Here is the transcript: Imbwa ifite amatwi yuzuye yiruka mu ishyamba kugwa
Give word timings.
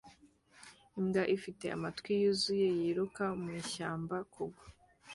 Imbwa 0.99 1.23
ifite 1.35 1.65
amatwi 1.75 2.11
yuzuye 2.21 2.67
yiruka 2.79 3.25
mu 3.41 3.47
ishyamba 3.61 4.17
kugwa 4.33 4.65